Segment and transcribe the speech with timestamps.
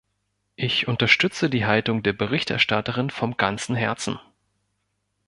[0.55, 4.19] Ich unterstütze die Haltung der Berichterstatterin von ganzem Herzen.